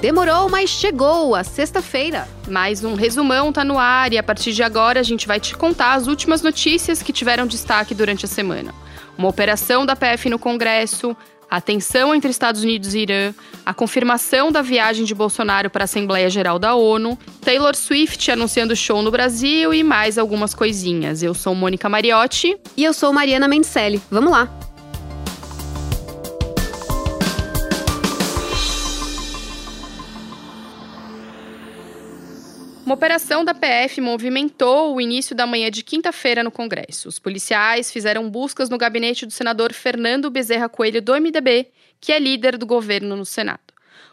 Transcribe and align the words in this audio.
Demorou, 0.00 0.48
mas 0.48 0.70
chegou 0.70 1.34
a 1.34 1.44
sexta-feira. 1.44 2.26
Mais 2.48 2.82
um 2.82 2.94
resumão 2.94 3.52
tá 3.52 3.62
no 3.62 3.78
ar 3.78 4.10
e 4.14 4.18
a 4.18 4.22
partir 4.22 4.52
de 4.54 4.62
agora 4.62 4.98
a 4.98 5.02
gente 5.02 5.26
vai 5.26 5.38
te 5.38 5.54
contar 5.54 5.92
as 5.92 6.06
últimas 6.06 6.40
notícias 6.40 7.02
que 7.02 7.12
tiveram 7.12 7.46
destaque 7.46 7.94
durante 7.94 8.24
a 8.24 8.28
semana. 8.28 8.72
Uma 9.18 9.28
operação 9.28 9.84
da 9.84 9.94
PF 9.94 10.30
no 10.30 10.38
Congresso, 10.38 11.14
a 11.50 11.60
tensão 11.60 12.14
entre 12.14 12.30
Estados 12.30 12.62
Unidos 12.62 12.94
e 12.94 13.00
Irã, 13.00 13.34
a 13.66 13.74
confirmação 13.74 14.50
da 14.50 14.62
viagem 14.62 15.04
de 15.04 15.14
Bolsonaro 15.14 15.68
para 15.68 15.82
a 15.82 15.84
Assembleia 15.84 16.30
Geral 16.30 16.58
da 16.58 16.74
ONU, 16.74 17.18
Taylor 17.42 17.76
Swift 17.76 18.30
anunciando 18.30 18.74
show 18.74 19.02
no 19.02 19.10
Brasil 19.10 19.74
e 19.74 19.82
mais 19.82 20.16
algumas 20.16 20.54
coisinhas. 20.54 21.22
Eu 21.22 21.34
sou 21.34 21.54
Mônica 21.54 21.90
Mariotti. 21.90 22.56
E 22.74 22.84
eu 22.84 22.94
sou 22.94 23.12
Mariana 23.12 23.46
Mendicelli. 23.46 24.00
Vamos 24.10 24.30
lá! 24.30 24.69
Uma 32.90 32.96
operação 32.96 33.44
da 33.44 33.54
PF 33.54 34.00
movimentou 34.00 34.96
o 34.96 35.00
início 35.00 35.32
da 35.32 35.46
manhã 35.46 35.70
de 35.70 35.84
quinta-feira 35.84 36.42
no 36.42 36.50
Congresso. 36.50 37.08
Os 37.08 37.20
policiais 37.20 37.88
fizeram 37.88 38.28
buscas 38.28 38.68
no 38.68 38.76
gabinete 38.76 39.24
do 39.24 39.30
senador 39.30 39.72
Fernando 39.72 40.28
Bezerra 40.28 40.68
Coelho 40.68 41.00
do 41.00 41.14
MDB, 41.14 41.68
que 42.00 42.10
é 42.10 42.18
líder 42.18 42.58
do 42.58 42.66
governo 42.66 43.14
no 43.14 43.24
Senado. 43.24 43.60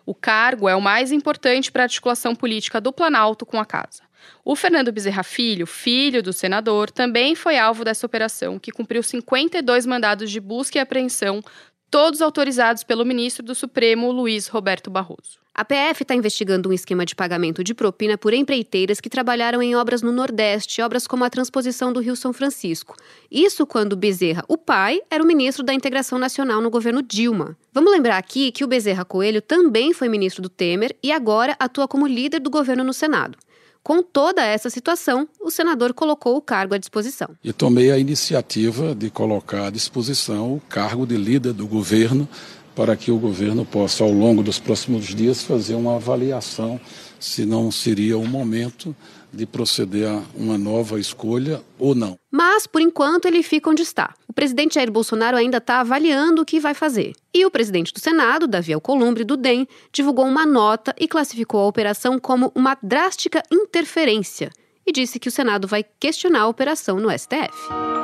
O 0.05 0.13
cargo 0.13 0.69
é 0.69 0.75
o 0.75 0.79
mais 0.79 1.11
importante 1.11 1.71
para 1.71 1.81
a 1.81 1.85
articulação 1.85 2.35
política 2.35 2.79
do 2.79 2.93
Planalto 2.93 3.47
com 3.47 3.59
a 3.59 3.65
casa. 3.65 4.03
O 4.45 4.55
Fernando 4.55 4.91
Bezerra 4.91 5.23
Filho, 5.23 5.65
filho 5.65 6.21
do 6.21 6.31
senador, 6.31 6.91
também 6.91 7.33
foi 7.33 7.57
alvo 7.57 7.83
dessa 7.83 8.05
operação, 8.05 8.59
que 8.59 8.71
cumpriu 8.71 9.01
52 9.01 9.87
mandados 9.87 10.29
de 10.29 10.39
busca 10.39 10.77
e 10.77 10.81
apreensão, 10.81 11.41
todos 11.89 12.21
autorizados 12.21 12.83
pelo 12.83 13.03
ministro 13.03 13.43
do 13.43 13.55
Supremo, 13.55 14.11
Luiz 14.11 14.47
Roberto 14.47 14.91
Barroso. 14.91 15.46
A 15.57 15.65
PF 15.65 16.03
está 16.03 16.13
investigando 16.13 16.69
um 16.69 16.71
esquema 16.71 17.03
de 17.03 17.15
pagamento 17.15 17.63
de 17.63 17.73
propina 17.73 18.15
por 18.15 18.31
empreiteiras 18.31 19.01
que 19.01 19.09
trabalharam 19.09 19.59
em 19.59 19.75
obras 19.75 20.03
no 20.03 20.11
Nordeste, 20.11 20.83
obras 20.83 21.07
como 21.07 21.23
a 21.23 21.31
transposição 21.31 21.91
do 21.91 21.99
Rio 21.99 22.15
São 22.15 22.31
Francisco. 22.31 22.95
Isso 23.31 23.65
quando 23.65 23.97
Bezerra, 23.97 24.45
o 24.47 24.55
pai, 24.55 25.01
era 25.09 25.23
o 25.23 25.25
ministro 25.25 25.65
da 25.65 25.73
Integração 25.73 26.19
Nacional 26.19 26.61
no 26.61 26.69
governo 26.69 27.01
Dilma. 27.01 27.57
Vamos 27.73 27.91
lembrar 27.91 28.19
aqui 28.19 28.51
que 28.51 28.63
o 28.63 28.67
Bezerra 28.67 29.03
Coelho 29.03 29.41
também 29.41 29.93
foi 29.93 30.07
ministro 30.07 30.43
do 30.43 30.49
Temer 30.49 30.95
e 31.01 31.11
agora 31.11 31.55
atua 31.57 31.87
como 31.87 32.05
líder 32.05 32.39
do 32.39 32.51
governo 32.51 32.83
no 32.83 32.93
Senado. 32.93 33.35
Com 33.81 34.03
toda 34.03 34.43
essa 34.43 34.69
situação, 34.69 35.27
o 35.41 35.49
senador 35.49 35.91
colocou 35.91 36.35
o 36.37 36.41
cargo 36.41 36.75
à 36.75 36.77
disposição. 36.77 37.29
E 37.43 37.51
tomei 37.51 37.89
a 37.89 37.97
iniciativa 37.97 38.93
de 38.93 39.09
colocar 39.09 39.67
à 39.67 39.69
disposição 39.71 40.53
o 40.53 40.61
cargo 40.69 41.07
de 41.07 41.17
líder 41.17 41.53
do 41.53 41.65
governo 41.65 42.29
para 42.77 42.95
que 42.95 43.09
o 43.09 43.17
governo 43.17 43.65
possa, 43.65 44.03
ao 44.03 44.11
longo 44.11 44.43
dos 44.43 44.59
próximos 44.59 45.05
dias, 45.05 45.43
fazer 45.43 45.73
uma 45.73 45.95
avaliação 45.95 46.79
se 47.19 47.43
não 47.43 47.71
seria 47.71 48.19
o 48.19 48.27
momento 48.27 48.95
de 49.33 49.47
proceder 49.47 50.07
a 50.07 50.21
uma 50.35 50.59
nova 50.59 50.99
escolha 50.99 51.59
ou 51.79 51.95
não. 51.95 52.19
Mas, 52.31 52.67
por 52.67 52.79
enquanto, 52.79 53.25
ele 53.25 53.41
fica 53.41 53.71
onde 53.71 53.81
está. 53.81 54.13
O 54.27 54.33
presidente 54.33 54.75
Jair 54.75 54.91
Bolsonaro 54.91 55.35
ainda 55.35 55.57
está 55.57 55.79
avaliando 55.79 56.43
o 56.43 56.45
que 56.45 56.59
vai 56.59 56.75
fazer. 56.75 57.13
E 57.33 57.43
o 57.47 57.49
presidente 57.49 57.91
do 57.91 57.99
Senado, 57.99 58.47
Davi 58.47 58.73
Alcolumbre, 58.73 59.23
do 59.23 59.35
DEM, 59.35 59.67
divulgou 59.91 60.25
uma 60.25 60.45
nota 60.45 60.93
e 60.99 61.07
classificou 61.07 61.61
a 61.61 61.67
operação 61.67 62.19
como 62.19 62.51
uma 62.53 62.77
drástica 62.83 63.41
interferência 63.51 64.51
e 64.85 64.91
disse 64.91 65.19
que 65.19 65.27
o 65.27 65.31
Senado 65.31 65.67
vai 65.67 65.83
questionar 65.99 66.41
a 66.41 66.47
operação 66.47 66.99
no 66.99 67.09
STF. 67.11 67.96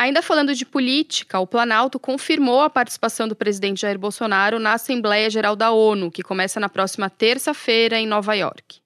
Ainda 0.00 0.22
falando 0.22 0.54
de 0.54 0.64
política, 0.64 1.38
o 1.40 1.46
Planalto 1.46 2.00
confirmou 2.00 2.62
a 2.62 2.70
participação 2.70 3.28
do 3.28 3.36
presidente 3.36 3.82
Jair 3.82 3.98
Bolsonaro 3.98 4.58
na 4.58 4.72
Assembleia 4.72 5.28
Geral 5.28 5.54
da 5.54 5.72
ONU, 5.72 6.10
que 6.10 6.22
começa 6.22 6.58
na 6.58 6.70
próxima 6.70 7.10
terça-feira 7.10 7.98
em 7.98 8.06
Nova 8.06 8.32
York. 8.32 8.80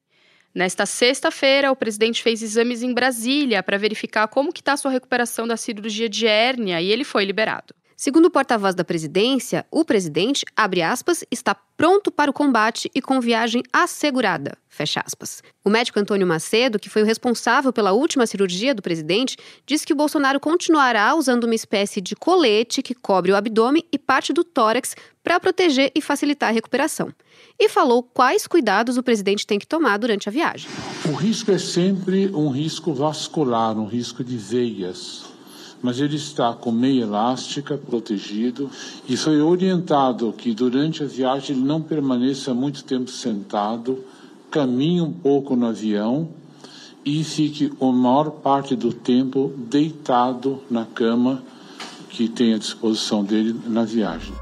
Nesta 0.52 0.84
sexta-feira, 0.84 1.70
o 1.70 1.76
presidente 1.76 2.20
fez 2.20 2.42
exames 2.42 2.82
em 2.82 2.92
Brasília 2.92 3.62
para 3.62 3.78
verificar 3.78 4.26
como 4.26 4.50
está 4.52 4.76
sua 4.76 4.90
recuperação 4.90 5.46
da 5.46 5.56
cirurgia 5.56 6.08
de 6.08 6.26
hérnia 6.26 6.82
e 6.82 6.90
ele 6.90 7.04
foi 7.04 7.24
liberado. 7.24 7.72
Segundo 7.96 8.26
o 8.26 8.30
porta-voz 8.30 8.74
da 8.74 8.84
presidência, 8.84 9.64
o 9.70 9.84
presidente, 9.84 10.44
abre 10.56 10.82
aspas, 10.82 11.24
está 11.30 11.54
pronto 11.76 12.10
para 12.10 12.30
o 12.30 12.34
combate 12.34 12.90
e 12.92 13.00
com 13.00 13.20
viagem 13.20 13.62
assegurada, 13.72 14.58
fecha 14.68 15.00
aspas. 15.04 15.42
O 15.64 15.70
médico 15.70 16.00
Antônio 16.00 16.26
Macedo, 16.26 16.78
que 16.78 16.90
foi 16.90 17.02
o 17.02 17.04
responsável 17.04 17.72
pela 17.72 17.92
última 17.92 18.26
cirurgia 18.26 18.74
do 18.74 18.82
presidente, 18.82 19.36
disse 19.64 19.86
que 19.86 19.92
o 19.92 19.96
Bolsonaro 19.96 20.40
continuará 20.40 21.14
usando 21.14 21.44
uma 21.44 21.54
espécie 21.54 22.00
de 22.00 22.16
colete 22.16 22.82
que 22.82 22.94
cobre 22.94 23.30
o 23.30 23.36
abdômen 23.36 23.84
e 23.92 23.98
parte 23.98 24.32
do 24.32 24.42
tórax 24.42 24.96
para 25.22 25.38
proteger 25.38 25.92
e 25.94 26.00
facilitar 26.00 26.50
a 26.50 26.52
recuperação. 26.52 27.12
E 27.58 27.68
falou 27.68 28.02
quais 28.02 28.46
cuidados 28.46 28.96
o 28.96 29.02
presidente 29.02 29.46
tem 29.46 29.58
que 29.58 29.66
tomar 29.66 29.98
durante 29.98 30.28
a 30.28 30.32
viagem. 30.32 30.68
O 31.08 31.12
risco 31.12 31.52
é 31.52 31.58
sempre 31.58 32.26
um 32.28 32.48
risco 32.48 32.92
vascular, 32.92 33.78
um 33.78 33.86
risco 33.86 34.24
de 34.24 34.36
veias 34.36 35.33
mas 35.84 36.00
ele 36.00 36.16
está 36.16 36.54
com 36.54 36.72
meia 36.72 37.02
elástica, 37.02 37.76
protegido, 37.76 38.70
e 39.06 39.18
foi 39.18 39.42
orientado 39.42 40.32
que 40.32 40.54
durante 40.54 41.02
a 41.02 41.06
viagem 41.06 41.54
ele 41.54 41.66
não 41.66 41.82
permaneça 41.82 42.54
muito 42.54 42.82
tempo 42.84 43.10
sentado, 43.10 44.02
caminhe 44.50 45.02
um 45.02 45.12
pouco 45.12 45.54
no 45.54 45.66
avião 45.66 46.30
e 47.04 47.22
fique 47.22 47.70
a 47.78 47.84
maior 47.92 48.30
parte 48.30 48.74
do 48.74 48.94
tempo 48.94 49.52
deitado 49.58 50.58
na 50.70 50.86
cama 50.86 51.42
que 52.08 52.30
tem 52.30 52.54
à 52.54 52.58
disposição 52.58 53.22
dele 53.22 53.54
na 53.66 53.84
viagem. 53.84 54.32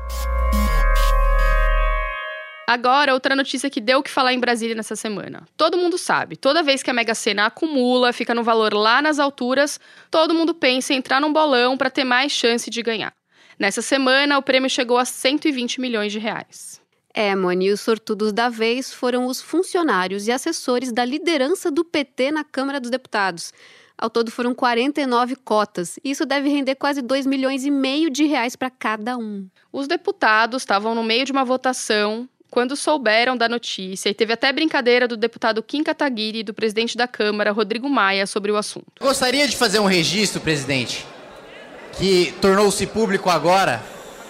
Agora, 2.72 3.12
outra 3.12 3.37
notícia 3.37 3.69
que 3.69 3.83
deu 3.83 3.99
o 3.99 4.03
que 4.03 4.09
falar 4.09 4.33
em 4.33 4.41
Brasília 4.41 4.75
nessa 4.75 4.97
semana. 4.97 5.47
Todo 5.59 5.77
mundo 5.77 5.99
sabe, 5.99 6.37
toda 6.37 6.62
vez 6.62 6.83
que 6.83 6.88
a 6.88 6.94
Mega 6.94 7.15
Sena 7.15 7.44
acumula, 7.44 8.15
fica 8.15 8.34
no 8.34 8.43
valor 8.43 8.72
lá 8.72 9.03
nas 9.03 9.19
alturas, 9.19 9.78
todo 10.10 10.33
mundo 10.33 10.55
pensa 10.55 10.94
em 10.94 10.97
entrar 10.97 11.21
num 11.21 11.31
bolão 11.31 11.77
para 11.77 11.91
ter 11.91 12.03
mais 12.03 12.32
chance 12.32 12.71
de 12.71 12.82
ganhar. 12.82 13.12
Nessa 13.59 13.82
semana, 13.82 14.38
o 14.38 14.43
prêmio 14.43 14.71
chegou 14.71 14.97
a 14.97 15.05
120 15.05 15.82
milhões 15.82 16.12
de 16.12 16.19
reais. 16.19 16.81
É, 17.12 17.37
Moni, 17.37 17.71
os 17.71 17.82
sortudos 17.82 18.32
da 18.32 18.49
vez 18.49 18.91
foram 18.91 19.27
os 19.27 19.43
funcionários 19.43 20.27
e 20.27 20.32
assessores 20.32 20.91
da 20.91 21.05
liderança 21.05 21.71
do 21.71 21.84
PT 21.84 22.31
na 22.31 22.43
Câmara 22.43 22.81
dos 22.81 22.88
Deputados. 22.88 23.53
Ao 23.99 24.09
todo 24.09 24.31
foram 24.31 24.55
49 24.55 25.37
cotas. 25.37 25.99
Isso 26.03 26.25
deve 26.25 26.49
render 26.49 26.77
quase 26.77 27.03
2 27.03 27.27
milhões 27.27 27.66
e 27.66 27.71
meio 27.71 28.09
de 28.09 28.25
reais 28.25 28.56
para 28.56 28.71
cada 28.71 29.19
um. 29.19 29.47
Os 29.71 29.87
deputados 29.87 30.62
estavam 30.62 30.94
no 30.94 31.05
meio 31.05 31.27
de 31.27 31.32
uma 31.32 31.44
votação 31.44 32.27
quando 32.52 32.76
souberam 32.76 33.34
da 33.34 33.48
notícia, 33.48 34.10
e 34.10 34.14
teve 34.14 34.34
até 34.34 34.52
brincadeira 34.52 35.08
do 35.08 35.16
deputado 35.16 35.62
Kim 35.62 35.82
Kataguiri 35.82 36.40
e 36.40 36.42
do 36.42 36.52
presidente 36.52 36.98
da 36.98 37.08
Câmara, 37.08 37.50
Rodrigo 37.50 37.88
Maia, 37.88 38.26
sobre 38.26 38.52
o 38.52 38.58
assunto. 38.58 38.92
Gostaria 39.00 39.48
de 39.48 39.56
fazer 39.56 39.78
um 39.78 39.86
registro, 39.86 40.38
presidente, 40.38 41.06
que 41.92 42.34
tornou-se 42.42 42.86
público 42.86 43.30
agora. 43.30 43.82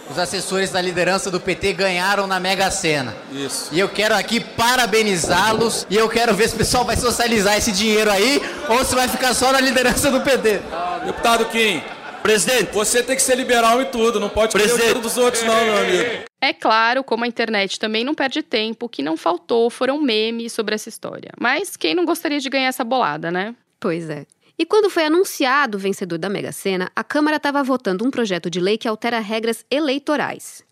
Os 0.09 0.21
assessores 0.21 0.71
da 0.71 0.81
liderança 0.81 1.33
do 1.33 1.41
PT 1.41 1.73
ganharam 1.73 2.29
na 2.29 2.39
Mega 2.39 2.71
Sena. 2.71 3.13
Isso. 3.33 3.71
E 3.73 3.81
eu 3.81 3.89
quero 3.89 4.15
aqui 4.15 4.39
parabenizá-los 4.39 5.85
e 5.91 5.97
eu 5.97 6.09
quero 6.09 6.33
ver 6.33 6.49
se 6.49 6.55
o 6.55 6.59
pessoal 6.59 6.85
vai 6.85 6.97
socializar 6.97 7.57
esse 7.57 7.73
dinheiro 7.73 8.11
aí 8.11 8.41
ou 8.69 8.85
se 8.85 8.95
vai 8.95 9.09
ficar 9.09 9.35
só 9.35 9.51
na 9.51 9.61
liderança 9.61 10.13
do 10.13 10.21
PT. 10.21 10.61
Deputado 11.07 11.47
Kim, 11.47 11.83
Presidente, 12.23 12.73
você 12.73 13.03
tem 13.03 13.17
que 13.17 13.23
ser 13.23 13.37
liberal 13.37 13.83
em 13.83 13.87
tudo, 13.87 14.21
não 14.21 14.29
pode 14.29 14.53
Presidente. 14.53 14.97
o 14.97 15.01
dos 15.01 15.19
outros 15.19 15.43
não, 15.43 15.65
meu 15.65 15.79
amigo. 15.79 16.25
É 16.41 16.53
claro, 16.53 17.05
como 17.05 17.25
a 17.25 17.27
internet 17.27 17.79
também 17.79 18.05
não 18.05 18.15
perde 18.15 18.43
tempo, 18.43 18.89
que 18.89 19.03
não 19.03 19.17
faltou 19.17 19.69
foram 19.71 20.01
memes 20.01 20.53
sobre 20.53 20.75
essa 20.75 20.89
história. 20.89 21.31
Mas 21.41 21.77
quem 21.77 21.95
não 21.95 22.05
gostaria 22.05 22.41
de 22.41 22.49
ganhar 22.49 22.69
essa 22.69 22.85
bolada, 22.85 23.31
né? 23.31 23.55
Pois 23.79 24.09
é. 24.09 24.27
E 24.59 24.65
quando 24.65 24.91
foi 24.91 25.05
anunciado 25.05 25.77
o 25.77 25.81
vencedor 25.81 26.19
da 26.19 26.29
Mega 26.29 26.53
Sena, 26.53 26.91
a 26.95 27.03
Câmara 27.03 27.37
estava 27.37 27.63
votando 27.63 28.07
um 28.07 28.11
projeto 28.11 28.51
de 28.51 28.61
lei 28.61 28.79
que 28.79 28.87
altera 28.87 29.19
regras 29.19 29.65
eleitorais. 29.71 30.63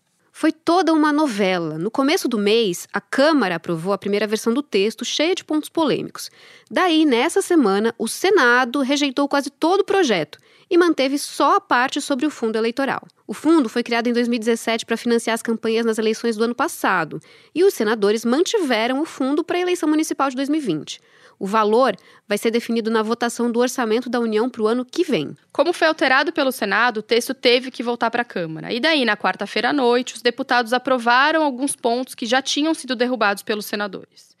Foi 0.41 0.51
toda 0.51 0.91
uma 0.91 1.13
novela. 1.13 1.77
No 1.77 1.91
começo 1.91 2.27
do 2.27 2.39
mês, 2.39 2.87
a 2.91 2.99
Câmara 2.99 3.57
aprovou 3.57 3.93
a 3.93 3.97
primeira 3.99 4.25
versão 4.25 4.51
do 4.51 4.63
texto, 4.63 5.05
cheia 5.05 5.35
de 5.35 5.43
pontos 5.43 5.69
polêmicos. 5.69 6.31
Daí, 6.67 7.05
nessa 7.05 7.43
semana, 7.43 7.93
o 7.95 8.07
Senado 8.07 8.81
rejeitou 8.81 9.27
quase 9.27 9.51
todo 9.51 9.81
o 9.81 9.85
projeto 9.85 10.39
e 10.67 10.79
manteve 10.79 11.19
só 11.19 11.57
a 11.57 11.61
parte 11.61 12.01
sobre 12.01 12.25
o 12.25 12.31
fundo 12.31 12.55
eleitoral. 12.55 13.03
O 13.27 13.35
fundo 13.35 13.69
foi 13.69 13.83
criado 13.83 14.07
em 14.07 14.13
2017 14.13 14.83
para 14.83 14.97
financiar 14.97 15.35
as 15.35 15.43
campanhas 15.43 15.85
nas 15.85 15.99
eleições 15.99 16.35
do 16.35 16.43
ano 16.43 16.55
passado, 16.55 17.21
e 17.53 17.63
os 17.63 17.75
senadores 17.75 18.25
mantiveram 18.25 18.99
o 18.99 19.05
fundo 19.05 19.43
para 19.43 19.57
a 19.57 19.61
eleição 19.61 19.87
municipal 19.87 20.27
de 20.27 20.35
2020. 20.37 20.99
O 21.41 21.47
valor 21.47 21.97
vai 22.27 22.37
ser 22.37 22.51
definido 22.51 22.91
na 22.91 23.01
votação 23.01 23.51
do 23.51 23.59
orçamento 23.59 24.11
da 24.11 24.19
União 24.19 24.47
para 24.47 24.61
o 24.61 24.67
ano 24.67 24.85
que 24.85 25.03
vem. 25.03 25.35
Como 25.51 25.73
foi 25.73 25.87
alterado 25.87 26.31
pelo 26.31 26.51
Senado, 26.51 26.99
o 26.99 27.01
texto 27.01 27.33
teve 27.33 27.71
que 27.71 27.81
voltar 27.81 28.11
para 28.11 28.21
a 28.21 28.25
Câmara. 28.25 28.71
E 28.71 28.79
daí, 28.79 29.03
na 29.03 29.17
quarta-feira 29.17 29.69
à 29.69 29.73
noite, 29.73 30.13
os 30.13 30.21
deputados 30.31 30.71
aprovaram 30.71 31.43
alguns 31.43 31.75
pontos 31.75 32.15
que 32.15 32.25
já 32.25 32.41
tinham 32.41 32.73
sido 32.73 32.95
derrubados 32.95 33.43
pelos 33.43 33.65
senadores. 33.65 34.31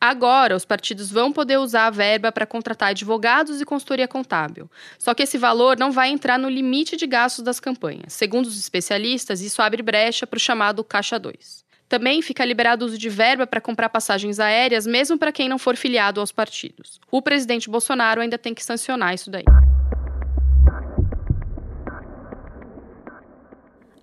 Agora, 0.00 0.56
os 0.56 0.64
partidos 0.64 1.10
vão 1.10 1.30
poder 1.30 1.58
usar 1.58 1.86
a 1.86 1.90
verba 1.90 2.32
para 2.32 2.46
contratar 2.46 2.90
advogados 2.90 3.60
e 3.60 3.66
consultoria 3.66 4.08
contábil. 4.08 4.70
Só 4.98 5.12
que 5.12 5.24
esse 5.24 5.36
valor 5.36 5.76
não 5.76 5.90
vai 5.92 6.08
entrar 6.08 6.38
no 6.38 6.48
limite 6.48 6.96
de 6.96 7.06
gastos 7.06 7.44
das 7.44 7.60
campanhas. 7.60 8.14
Segundo 8.14 8.46
os 8.46 8.58
especialistas, 8.58 9.42
isso 9.42 9.60
abre 9.60 9.82
brecha 9.82 10.26
para 10.26 10.38
o 10.38 10.40
chamado 10.40 10.82
Caixa 10.82 11.18
2. 11.18 11.64
Também 11.86 12.22
fica 12.22 12.44
liberado 12.44 12.84
o 12.84 12.88
uso 12.88 12.96
de 12.96 13.10
verba 13.10 13.46
para 13.46 13.60
comprar 13.60 13.90
passagens 13.90 14.38
aéreas, 14.38 14.86
mesmo 14.86 15.18
para 15.18 15.32
quem 15.32 15.48
não 15.48 15.58
for 15.58 15.76
filiado 15.76 16.20
aos 16.20 16.32
partidos. 16.32 17.00
O 17.10 17.20
presidente 17.20 17.68
Bolsonaro 17.68 18.22
ainda 18.22 18.38
tem 18.38 18.54
que 18.54 18.64
sancionar 18.64 19.12
isso 19.12 19.30
daí. 19.30 19.44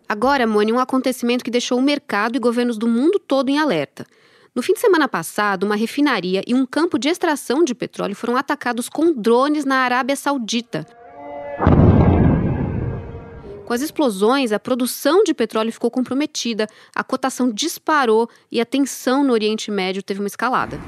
Agora, 0.09 0.47
Mone, 0.47 0.71
um 0.71 0.79
acontecimento 0.79 1.43
que 1.43 1.51
deixou 1.51 1.77
o 1.77 1.81
mercado 1.81 2.37
e 2.37 2.39
governos 2.39 2.77
do 2.77 2.87
mundo 2.87 3.19
todo 3.19 3.49
em 3.49 3.59
alerta. 3.59 4.05
No 4.55 4.61
fim 4.61 4.73
de 4.73 4.79
semana 4.79 5.07
passado, 5.07 5.65
uma 5.65 5.75
refinaria 5.75 6.41
e 6.47 6.53
um 6.53 6.65
campo 6.65 6.97
de 6.97 7.09
extração 7.09 7.63
de 7.63 7.75
petróleo 7.75 8.15
foram 8.15 8.37
atacados 8.37 8.89
com 8.89 9.13
drones 9.13 9.65
na 9.65 9.79
Arábia 9.79 10.15
Saudita. 10.15 10.87
Com 13.65 13.73
as 13.73 13.81
explosões, 13.81 14.53
a 14.53 14.59
produção 14.59 15.25
de 15.25 15.33
petróleo 15.33 15.73
ficou 15.73 15.91
comprometida, 15.91 16.67
a 16.95 17.03
cotação 17.03 17.51
disparou 17.51 18.29
e 18.49 18.61
a 18.61 18.65
tensão 18.65 19.25
no 19.25 19.33
Oriente 19.33 19.69
Médio 19.69 20.01
teve 20.01 20.21
uma 20.21 20.27
escalada. 20.27 20.79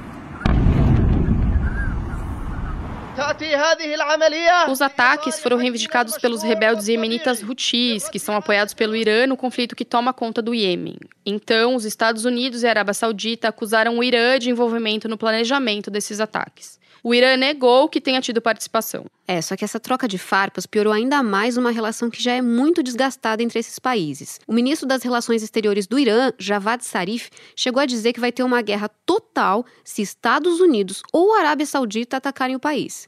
Os 4.72 4.82
ataques 4.82 5.40
foram 5.40 5.58
reivindicados 5.58 6.18
pelos 6.18 6.42
rebeldes 6.42 6.88
iemenitas 6.88 7.44
Houthis, 7.44 8.10
que 8.10 8.20
são 8.20 8.36
apoiados 8.36 8.74
pelo 8.74 8.96
Irã 8.96 9.28
no 9.28 9.38
conflito 9.38 9.76
que 9.76 9.86
toma 9.86 10.14
conta 10.14 10.42
do 10.42 10.54
Iêmen. 10.54 10.98
Então, 11.26 11.76
os 11.76 11.86
Estados 11.86 12.26
Unidos 12.26 12.64
e 12.64 12.68
a 12.68 12.70
Arábia 12.70 12.94
Saudita 12.94 13.50
acusaram 13.50 13.98
o 13.98 14.04
Irã 14.04 14.40
de 14.40 14.50
envolvimento 14.50 15.08
no 15.08 15.18
planejamento 15.18 15.92
desses 15.92 16.20
ataques. 16.20 16.80
O 17.04 17.14
Irã 17.14 17.38
negou 17.38 17.88
que 17.88 18.02
tenha 18.02 18.22
tido 18.22 18.42
participação. 18.42 19.06
É, 19.28 19.42
só 19.42 19.56
que 19.56 19.64
essa 19.64 19.80
troca 19.80 20.08
de 20.08 20.18
farpas 20.18 20.66
piorou 20.66 20.92
ainda 20.92 21.24
mais 21.24 21.56
uma 21.56 21.72
relação 21.72 22.10
que 22.10 22.22
já 22.22 22.34
é 22.34 22.42
muito 22.42 22.84
desgastada 22.84 23.42
entre 23.42 23.60
esses 23.60 23.80
países. 23.80 24.40
O 24.48 24.54
ministro 24.54 24.88
das 24.88 25.04
Relações 25.04 25.44
Exteriores 25.44 25.88
do 25.88 26.00
Irã, 26.00 26.32
Javad 26.38 26.84
Zarif, 26.84 27.30
chegou 27.56 27.82
a 27.82 27.86
dizer 27.86 28.12
que 28.12 28.20
vai 28.20 28.32
ter 28.32 28.44
uma 28.44 28.62
guerra 28.62 28.90
total 29.06 29.66
se 29.84 30.02
Estados 30.02 30.60
Unidos 30.60 31.02
ou 31.14 31.34
Arábia 31.36 31.66
Saudita 31.66 32.18
atacarem 32.18 32.56
o 32.56 32.60
país. 32.60 33.08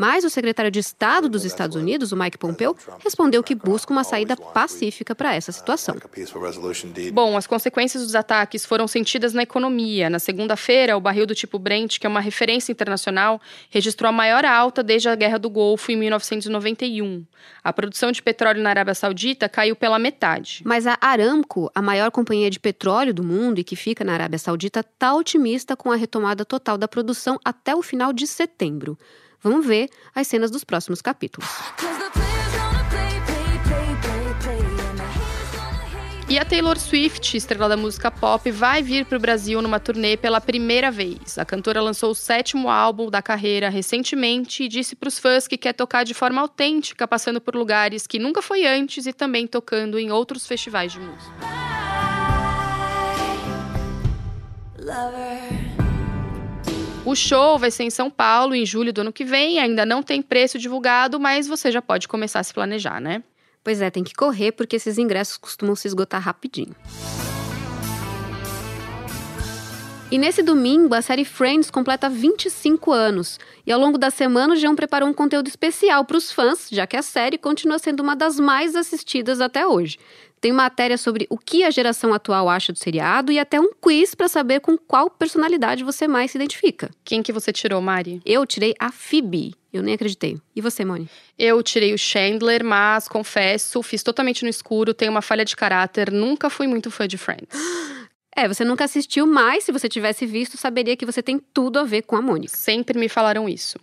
Mas 0.00 0.24
o 0.24 0.30
secretário 0.30 0.70
de 0.70 0.78
Estado 0.78 1.28
dos 1.28 1.44
Estados 1.44 1.76
Unidos, 1.76 2.10
o 2.10 2.16
Mike 2.16 2.38
Pompeo, 2.38 2.74
respondeu 3.00 3.42
que 3.42 3.54
busca 3.54 3.92
uma 3.92 4.02
saída 4.02 4.34
pacífica 4.34 5.14
para 5.14 5.34
essa 5.34 5.52
situação. 5.52 5.94
Bom, 7.12 7.36
as 7.36 7.46
consequências 7.46 8.02
dos 8.02 8.14
ataques 8.14 8.64
foram 8.64 8.88
sentidas 8.88 9.34
na 9.34 9.42
economia. 9.42 10.08
Na 10.08 10.18
segunda-feira, 10.18 10.96
o 10.96 11.00
barril 11.02 11.26
do 11.26 11.34
tipo 11.34 11.58
Brent, 11.58 11.98
que 11.98 12.06
é 12.06 12.08
uma 12.08 12.22
referência 12.22 12.72
internacional, 12.72 13.42
registrou 13.68 14.08
a 14.08 14.12
maior 14.12 14.42
alta 14.42 14.82
desde 14.82 15.06
a 15.10 15.14
Guerra 15.14 15.38
do 15.38 15.50
Golfo 15.50 15.92
em 15.92 15.96
1991. 15.96 17.22
A 17.62 17.70
produção 17.70 18.10
de 18.10 18.22
petróleo 18.22 18.62
na 18.62 18.70
Arábia 18.70 18.94
Saudita 18.94 19.50
caiu 19.50 19.76
pela 19.76 19.98
metade. 19.98 20.62
Mas 20.64 20.86
a 20.86 20.96
Aramco, 20.98 21.70
a 21.74 21.82
maior 21.82 22.10
companhia 22.10 22.48
de 22.48 22.58
petróleo 22.58 23.12
do 23.12 23.22
mundo 23.22 23.58
e 23.58 23.64
que 23.64 23.76
fica 23.76 24.02
na 24.02 24.14
Arábia 24.14 24.38
Saudita, 24.38 24.80
está 24.80 25.12
otimista 25.14 25.76
com 25.76 25.92
a 25.92 25.96
retomada 25.96 26.42
total 26.42 26.78
da 26.78 26.88
produção 26.88 27.38
até 27.44 27.76
o 27.76 27.82
final 27.82 28.14
de 28.14 28.26
setembro. 28.26 28.96
Vamos 29.42 29.66
ver 29.66 29.88
as 30.14 30.26
cenas 30.26 30.50
dos 30.50 30.64
próximos 30.64 31.00
capítulos. 31.00 31.48
E 36.30 36.38
a 36.38 36.44
Taylor 36.44 36.78
Swift, 36.78 37.36
estrela 37.36 37.68
da 37.68 37.76
música 37.76 38.08
pop, 38.08 38.48
vai 38.52 38.84
vir 38.84 39.04
para 39.04 39.18
o 39.18 39.20
Brasil 39.20 39.60
numa 39.60 39.80
turnê 39.80 40.16
pela 40.16 40.40
primeira 40.40 40.88
vez. 40.88 41.36
A 41.36 41.44
cantora 41.44 41.82
lançou 41.82 42.12
o 42.12 42.14
sétimo 42.14 42.70
álbum 42.70 43.10
da 43.10 43.20
carreira 43.20 43.68
recentemente 43.68 44.62
e 44.62 44.68
disse 44.68 44.94
para 44.94 45.08
os 45.08 45.18
fãs 45.18 45.48
que 45.48 45.58
quer 45.58 45.72
tocar 45.72 46.04
de 46.04 46.14
forma 46.14 46.40
autêntica, 46.40 47.08
passando 47.08 47.40
por 47.40 47.56
lugares 47.56 48.06
que 48.06 48.20
nunca 48.20 48.40
foi 48.40 48.64
antes 48.64 49.06
e 49.06 49.12
também 49.12 49.44
tocando 49.44 49.98
em 49.98 50.12
outros 50.12 50.46
festivais 50.46 50.92
de 50.92 51.00
música. 51.00 51.34
O 57.10 57.16
show 57.16 57.58
vai 57.58 57.72
ser 57.72 57.82
em 57.82 57.90
São 57.90 58.08
Paulo 58.08 58.54
em 58.54 58.64
julho 58.64 58.92
do 58.92 59.00
ano 59.00 59.12
que 59.12 59.24
vem. 59.24 59.58
Ainda 59.58 59.84
não 59.84 60.00
tem 60.00 60.22
preço 60.22 60.60
divulgado, 60.60 61.18
mas 61.18 61.48
você 61.48 61.72
já 61.72 61.82
pode 61.82 62.06
começar 62.06 62.38
a 62.38 62.44
se 62.44 62.54
planejar, 62.54 63.00
né? 63.00 63.24
Pois 63.64 63.82
é, 63.82 63.90
tem 63.90 64.04
que 64.04 64.14
correr 64.14 64.52
porque 64.52 64.76
esses 64.76 64.96
ingressos 64.96 65.36
costumam 65.36 65.74
se 65.74 65.88
esgotar 65.88 66.22
rapidinho. 66.22 66.72
E 70.08 70.18
nesse 70.18 70.40
domingo, 70.40 70.94
a 70.94 71.02
série 71.02 71.24
Friends 71.24 71.68
completa 71.68 72.08
25 72.08 72.92
anos. 72.92 73.40
E 73.66 73.72
ao 73.72 73.80
longo 73.80 73.98
da 73.98 74.10
semana, 74.10 74.54
o 74.54 74.56
João 74.56 74.76
preparou 74.76 75.08
um 75.08 75.12
conteúdo 75.12 75.48
especial 75.48 76.04
para 76.04 76.16
os 76.16 76.30
fãs, 76.30 76.68
já 76.70 76.86
que 76.86 76.96
a 76.96 77.02
série 77.02 77.38
continua 77.38 77.80
sendo 77.80 78.04
uma 78.04 78.14
das 78.14 78.38
mais 78.38 78.76
assistidas 78.76 79.40
até 79.40 79.66
hoje. 79.66 79.98
Tem 80.40 80.52
matéria 80.52 80.96
sobre 80.96 81.26
o 81.28 81.36
que 81.36 81.64
a 81.64 81.70
geração 81.70 82.14
atual 82.14 82.48
acha 82.48 82.72
do 82.72 82.78
seriado 82.78 83.30
e 83.30 83.38
até 83.38 83.60
um 83.60 83.72
quiz 83.78 84.14
para 84.14 84.26
saber 84.26 84.60
com 84.60 84.78
qual 84.78 85.10
personalidade 85.10 85.84
você 85.84 86.08
mais 86.08 86.30
se 86.30 86.38
identifica. 86.38 86.90
Quem 87.04 87.22
que 87.22 87.32
você 87.32 87.52
tirou, 87.52 87.80
Mari? 87.82 88.22
Eu 88.24 88.46
tirei 88.46 88.74
a 88.78 88.90
Phoebe. 88.90 89.54
Eu 89.72 89.82
nem 89.82 89.94
acreditei. 89.94 90.38
E 90.56 90.60
você, 90.60 90.84
Moni? 90.84 91.08
Eu 91.38 91.62
tirei 91.62 91.92
o 91.92 91.98
Chandler, 91.98 92.64
mas 92.64 93.06
confesso, 93.06 93.82
fiz 93.82 94.02
totalmente 94.02 94.42
no 94.42 94.48
escuro, 94.48 94.94
tenho 94.94 95.12
uma 95.12 95.22
falha 95.22 95.44
de 95.44 95.54
caráter, 95.54 96.10
nunca 96.10 96.50
fui 96.50 96.66
muito 96.66 96.90
fã 96.90 97.06
de 97.06 97.18
Friends. 97.18 97.48
É, 98.36 98.46
você 98.46 98.64
nunca 98.64 98.84
assistiu, 98.84 99.26
mas 99.26 99.64
se 99.64 99.72
você 99.72 99.88
tivesse 99.88 100.24
visto, 100.24 100.56
saberia 100.56 100.96
que 100.96 101.04
você 101.04 101.20
tem 101.20 101.38
tudo 101.52 101.80
a 101.80 101.84
ver 101.84 102.02
com 102.02 102.14
a 102.14 102.22
Mônica. 102.22 102.56
Sempre 102.56 102.96
me 102.96 103.08
falaram 103.08 103.48
isso. 103.48 103.76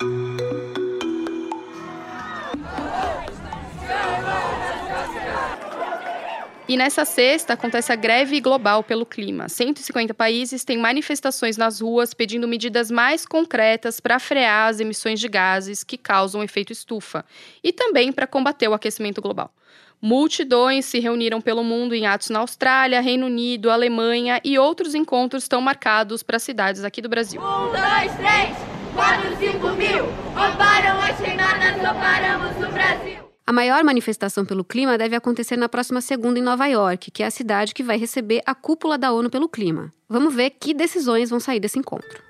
E 6.67 6.75
nessa 6.75 7.05
sexta 7.05 7.53
acontece 7.53 7.93
a 7.93 7.95
greve 7.95 8.41
global 8.41 8.83
pelo 8.83 9.05
clima. 9.05 9.47
150 9.47 10.13
países 10.13 10.65
têm 10.65 10.77
manifestações 10.77 11.55
nas 11.55 11.79
ruas 11.79 12.13
pedindo 12.13 12.45
medidas 12.45 12.91
mais 12.91 13.25
concretas 13.25 14.01
para 14.01 14.19
frear 14.19 14.67
as 14.67 14.81
emissões 14.81 15.17
de 15.17 15.29
gases 15.29 15.81
que 15.81 15.97
causam 15.97 16.43
efeito 16.43 16.73
estufa 16.73 17.23
e 17.63 17.71
também 17.71 18.11
para 18.11 18.27
combater 18.27 18.67
o 18.67 18.73
aquecimento 18.73 19.21
global. 19.21 19.49
Multidões 20.01 20.85
se 20.85 20.99
reuniram 20.99 21.39
pelo 21.39 21.63
mundo 21.63 21.95
em 21.95 22.05
atos 22.05 22.29
na 22.29 22.39
Austrália, 22.39 22.99
Reino 22.99 23.27
Unido, 23.27 23.71
Alemanha 23.71 24.41
e 24.43 24.59
outros 24.59 24.93
encontros 24.93 25.43
estão 25.43 25.61
marcados 25.61 26.21
para 26.21 26.37
cidades 26.37 26.83
aqui 26.83 27.01
do 27.01 27.07
Brasil. 27.07 27.41
Um, 27.41 27.67
dois, 27.71 28.13
três, 28.17 28.55
quatro, 28.93 29.35
cinco 29.37 29.69
mil. 29.69 30.05
Roubaram 30.35 30.99
as 30.99 31.17
paramos 31.97 32.57
o 32.57 32.71
Brasil. 32.73 33.26
A 33.47 33.53
maior 33.53 33.81
manifestação 33.81 34.43
pelo 34.43 34.61
clima 34.61 34.97
deve 34.97 35.15
acontecer 35.15 35.55
na 35.55 35.69
próxima 35.69 36.01
segunda 36.01 36.37
em 36.37 36.41
Nova 36.41 36.67
York, 36.67 37.09
que 37.09 37.23
é 37.23 37.27
a 37.27 37.31
cidade 37.31 37.73
que 37.73 37.81
vai 37.81 37.97
receber 37.97 38.41
a 38.45 38.53
cúpula 38.53 38.97
da 38.97 39.13
ONU 39.13 39.29
pelo 39.29 39.47
clima. 39.47 39.89
Vamos 40.09 40.35
ver 40.35 40.49
que 40.49 40.73
decisões 40.73 41.29
vão 41.29 41.39
sair 41.39 41.57
desse 41.57 41.79
encontro. 41.79 42.21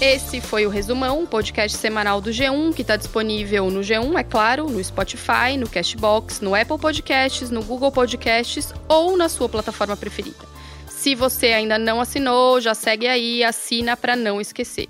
Esse 0.00 0.40
foi 0.40 0.64
o 0.64 0.70
Resumão, 0.70 1.20
um 1.20 1.26
podcast 1.26 1.76
semanal 1.76 2.22
do 2.22 2.30
G1, 2.30 2.72
que 2.74 2.80
está 2.80 2.96
disponível 2.96 3.70
no 3.70 3.80
G1, 3.80 4.18
é 4.18 4.24
claro, 4.24 4.66
no 4.70 4.82
Spotify, 4.82 5.58
no 5.58 5.68
Cashbox, 5.68 6.40
no 6.40 6.54
Apple 6.54 6.78
Podcasts, 6.78 7.50
no 7.50 7.62
Google 7.62 7.92
Podcasts 7.92 8.72
ou 8.88 9.14
na 9.14 9.28
sua 9.28 9.46
plataforma 9.46 9.94
preferida. 9.94 10.48
Se 10.88 11.14
você 11.14 11.48
ainda 11.48 11.76
não 11.78 12.00
assinou, 12.00 12.62
já 12.62 12.74
segue 12.74 13.06
aí, 13.06 13.44
assina 13.44 13.94
para 13.94 14.16
não 14.16 14.40
esquecer. 14.40 14.88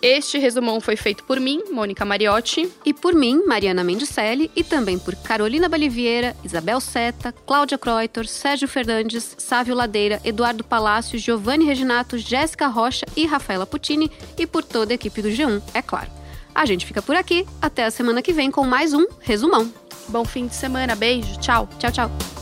Este 0.00 0.38
resumão 0.38 0.80
foi 0.80 0.94
feito 0.94 1.24
por 1.24 1.40
mim, 1.40 1.62
Mônica 1.72 2.04
Mariotti. 2.04 2.70
E 2.84 2.94
por 2.94 3.14
mim, 3.14 3.42
Mariana 3.46 3.82
Mendicelli, 3.82 4.50
e 4.54 4.62
também 4.62 4.98
por 4.98 5.16
Carolina 5.16 5.68
Baliviera, 5.68 6.36
Isabel 6.44 6.80
Seta, 6.80 7.34
Cláudia 7.44 7.76
Croitor, 7.76 8.26
Sérgio 8.26 8.68
Fernandes, 8.68 9.34
Sávio 9.36 9.74
Ladeira, 9.74 10.20
Eduardo 10.24 10.62
Palácio, 10.62 11.18
Giovanni 11.18 11.64
Reginato, 11.64 12.16
Jéssica 12.16 12.68
Rocha 12.68 13.06
e 13.16 13.26
Rafaela 13.26 13.66
Puccini, 13.66 14.10
e 14.38 14.46
por 14.46 14.62
toda 14.62 14.92
a 14.92 14.96
equipe 14.96 15.20
do 15.20 15.28
G1, 15.28 15.60
é 15.74 15.82
claro. 15.82 16.10
A 16.54 16.64
gente 16.64 16.86
fica 16.86 17.02
por 17.02 17.16
aqui, 17.16 17.44
até 17.60 17.84
a 17.84 17.90
semana 17.90 18.22
que 18.22 18.32
vem 18.32 18.50
com 18.50 18.64
mais 18.64 18.94
um 18.94 19.04
Resumão. 19.20 19.72
Bom 20.08 20.24
fim 20.24 20.46
de 20.46 20.54
semana, 20.54 20.94
beijo, 20.94 21.38
tchau. 21.38 21.68
Tchau, 21.78 21.92
tchau. 21.92 22.37